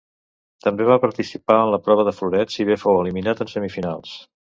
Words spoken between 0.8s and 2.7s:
va participar en la prova de floret, si